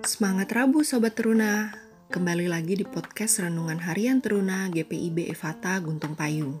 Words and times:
Semangat 0.00 0.48
Rabu 0.56 0.80
Sobat 0.80 1.12
Teruna. 1.12 1.76
Kembali 2.08 2.48
lagi 2.48 2.72
di 2.72 2.88
podcast 2.88 3.44
Renungan 3.44 3.76
Harian 3.84 4.24
Teruna 4.24 4.72
GPIB 4.72 5.28
Evata 5.28 5.76
Guntung 5.76 6.16
Payung. 6.16 6.56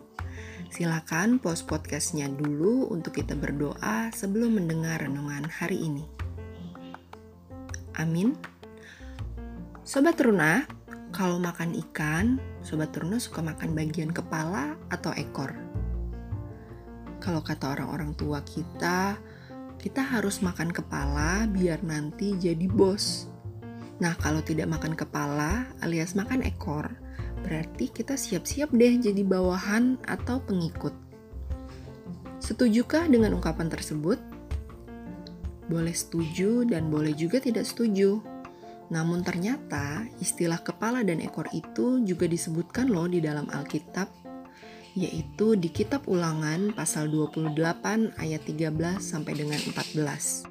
Silakan 0.68 1.40
pause 1.40 1.64
podcastnya 1.64 2.28
dulu 2.28 2.92
untuk 2.92 3.16
kita 3.16 3.32
berdoa 3.32 4.12
sebelum 4.12 4.60
mendengar 4.60 5.00
renungan 5.00 5.48
hari 5.48 5.80
ini. 5.80 6.04
Amin. 7.96 8.36
Sobat 9.88 10.20
Teruna, 10.20 10.68
kalau 11.08 11.40
makan 11.40 11.72
ikan, 11.88 12.36
Sobat 12.60 12.92
Teruna 12.92 13.16
suka 13.16 13.40
makan 13.40 13.72
bagian 13.72 14.12
kepala 14.12 14.76
atau 14.92 15.16
ekor? 15.16 15.56
Kalau 17.24 17.40
kata 17.40 17.72
orang-orang 17.72 18.12
tua 18.20 18.44
kita, 18.44 19.16
kita 19.80 20.04
harus 20.04 20.44
makan 20.44 20.68
kepala 20.68 21.48
biar 21.48 21.80
nanti 21.80 22.36
jadi 22.36 22.68
bos. 22.68 23.32
Nah, 23.96 24.12
kalau 24.20 24.44
tidak 24.44 24.68
makan 24.68 24.92
kepala 24.92 25.72
alias 25.80 26.12
makan 26.12 26.44
ekor, 26.44 26.84
berarti 27.40 27.88
kita 27.88 28.12
siap-siap 28.12 28.68
deh 28.76 29.00
jadi 29.00 29.24
bawahan 29.24 29.96
atau 30.04 30.44
pengikut. 30.44 30.92
Setujukah 32.44 33.08
dengan 33.08 33.40
ungkapan 33.40 33.72
tersebut? 33.72 34.20
Boleh 35.72 35.96
setuju 35.96 36.68
dan 36.68 36.92
boleh 36.92 37.16
juga 37.16 37.40
tidak 37.40 37.64
setuju. 37.64 38.20
Namun 38.92 39.24
ternyata 39.24 40.04
istilah 40.20 40.60
kepala 40.60 41.00
dan 41.06 41.24
ekor 41.24 41.48
itu 41.56 42.04
juga 42.04 42.28
disebutkan 42.28 42.92
loh 42.92 43.08
di 43.08 43.24
dalam 43.24 43.48
Alkitab, 43.48 44.12
yaitu 44.98 45.54
di 45.54 45.70
kitab 45.70 46.06
ulangan 46.10 46.74
pasal 46.74 47.06
28 47.06 47.54
ayat 48.18 48.42
13 48.46 48.74
sampai 48.98 49.32
dengan 49.38 49.58
14. 49.58 50.50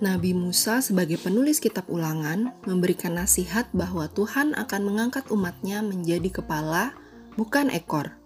Nabi 0.00 0.32
Musa 0.32 0.80
sebagai 0.80 1.20
penulis 1.20 1.60
kitab 1.60 1.84
ulangan 1.92 2.56
memberikan 2.64 3.20
nasihat 3.20 3.68
bahwa 3.76 4.08
Tuhan 4.08 4.56
akan 4.56 4.80
mengangkat 4.88 5.28
umatnya 5.28 5.84
menjadi 5.84 6.40
kepala, 6.40 6.96
bukan 7.36 7.68
ekor. 7.68 8.16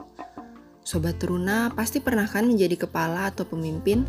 Sobat 0.87 1.19
Teruna 1.19 1.75
pasti 1.75 1.99
pernah 1.99 2.31
kan 2.31 2.47
menjadi 2.47 2.87
kepala 2.87 3.33
atau 3.33 3.43
pemimpin? 3.43 4.07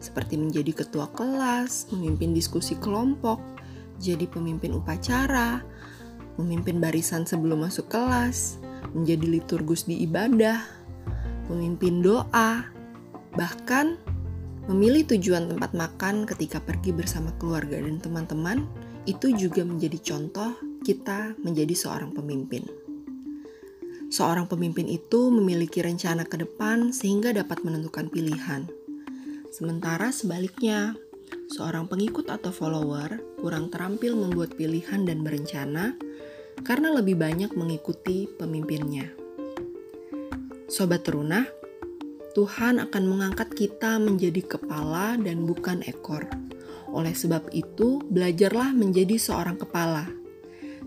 Seperti 0.00 0.38
menjadi 0.40 0.86
ketua 0.86 1.10
kelas, 1.12 1.90
memimpin 1.92 2.32
diskusi 2.32 2.78
kelompok, 2.78 3.42
jadi 3.98 4.24
pemimpin 4.30 4.72
upacara, 4.72 5.60
memimpin 6.38 6.78
barisan 6.78 7.26
sebelum 7.26 7.66
masuk 7.66 7.90
kelas, 7.90 8.62
menjadi 8.94 9.26
liturgus 9.26 9.86
di 9.86 10.02
ibadah, 10.04 10.62
memimpin 11.48 12.02
doa, 12.02 12.66
bahkan 13.34 13.98
Memilih 14.68 15.08
tujuan 15.16 15.48
tempat 15.48 15.72
makan 15.72 16.28
ketika 16.28 16.60
pergi 16.60 16.92
bersama 16.92 17.32
keluarga 17.40 17.80
dan 17.80 17.96
teman-teman 18.04 18.68
itu 19.08 19.32
juga 19.32 19.64
menjadi 19.64 19.96
contoh 19.96 20.60
kita 20.84 21.32
menjadi 21.40 21.72
seorang 21.72 22.12
pemimpin. 22.12 22.68
Seorang 24.12 24.44
pemimpin 24.44 24.84
itu 24.84 25.32
memiliki 25.32 25.80
rencana 25.80 26.28
ke 26.28 26.44
depan 26.44 26.92
sehingga 26.92 27.32
dapat 27.32 27.64
menentukan 27.64 28.12
pilihan. 28.12 28.68
Sementara 29.48 30.12
sebaliknya, 30.12 30.92
seorang 31.48 31.88
pengikut 31.88 32.28
atau 32.28 32.52
follower 32.52 33.40
kurang 33.40 33.72
terampil 33.72 34.20
membuat 34.20 34.52
pilihan 34.52 35.08
dan 35.08 35.24
berencana 35.24 35.96
karena 36.62 36.94
lebih 36.94 37.18
banyak 37.18 37.54
mengikuti 37.54 38.30
pemimpinnya. 38.38 39.10
Sobat 40.68 41.04
teruna, 41.06 41.48
Tuhan 42.36 42.78
akan 42.78 43.04
mengangkat 43.08 43.50
kita 43.56 43.96
menjadi 43.98 44.44
kepala 44.44 45.18
dan 45.18 45.42
bukan 45.48 45.82
ekor. 45.82 46.28
Oleh 46.92 47.16
sebab 47.16 47.50
itu, 47.50 48.04
belajarlah 48.06 48.76
menjadi 48.76 49.16
seorang 49.18 49.58
kepala. 49.58 50.06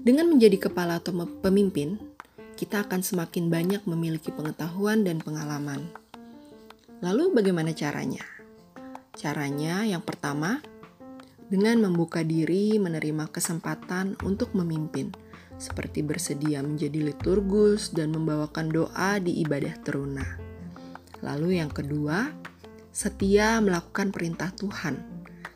Dengan 0.01 0.29
menjadi 0.31 0.69
kepala 0.69 1.01
atau 1.01 1.13
pemimpin, 1.43 1.99
kita 2.57 2.85
akan 2.85 3.01
semakin 3.01 3.49
banyak 3.49 3.81
memiliki 3.89 4.29
pengetahuan 4.29 5.01
dan 5.01 5.17
pengalaman. 5.17 5.81
Lalu, 7.01 7.33
bagaimana 7.33 7.73
caranya? 7.73 8.21
Caranya 9.17 9.81
yang 9.85 10.05
pertama, 10.05 10.61
dengan 11.51 11.83
membuka 11.83 12.23
diri 12.23 12.79
menerima 12.79 13.27
kesempatan 13.27 14.15
untuk 14.23 14.55
memimpin, 14.55 15.11
seperti 15.61 16.01
bersedia 16.01 16.65
menjadi 16.65 17.13
liturgus 17.13 17.93
dan 17.93 18.09
membawakan 18.17 18.73
doa 18.73 19.21
di 19.21 19.45
ibadah 19.45 19.77
teruna. 19.85 20.25
Lalu 21.21 21.61
yang 21.61 21.69
kedua, 21.69 22.33
setia 22.89 23.61
melakukan 23.61 24.09
perintah 24.09 24.49
Tuhan, 24.57 24.97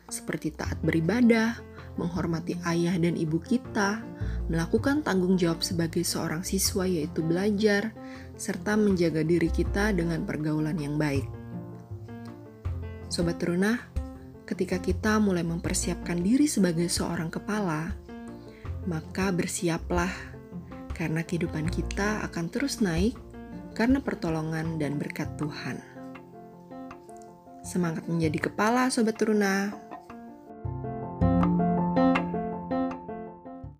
seperti 0.06 0.54
taat 0.54 0.78
beribadah, 0.78 1.58
menghormati 1.98 2.54
ayah 2.70 2.94
dan 2.94 3.18
ibu 3.18 3.42
kita, 3.42 3.98
melakukan 4.46 5.02
tanggung 5.02 5.34
jawab 5.34 5.66
sebagai 5.66 6.06
seorang 6.06 6.46
siswa 6.46 6.86
yaitu 6.86 7.26
belajar, 7.26 7.90
serta 8.38 8.78
menjaga 8.78 9.26
diri 9.26 9.50
kita 9.50 9.90
dengan 9.90 10.22
pergaulan 10.22 10.78
yang 10.78 10.94
baik. 10.94 11.26
Sobat 13.10 13.42
Teruna, 13.42 13.74
ketika 14.46 14.78
kita 14.78 15.18
mulai 15.18 15.42
mempersiapkan 15.42 16.22
diri 16.22 16.46
sebagai 16.46 16.86
seorang 16.86 17.26
kepala, 17.26 18.05
maka 18.86 19.34
bersiaplah 19.34 20.10
karena 20.94 21.20
kehidupan 21.26 21.68
kita 21.68 22.24
akan 22.24 22.48
terus 22.48 22.80
naik 22.80 23.18
karena 23.76 24.00
pertolongan 24.00 24.80
dan 24.80 24.96
berkat 24.96 25.28
Tuhan. 25.36 25.82
Semangat 27.60 28.06
menjadi 28.08 28.48
kepala, 28.48 28.88
sobat 28.88 29.18
teruna! 29.18 29.85